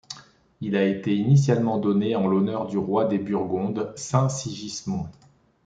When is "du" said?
2.65-2.79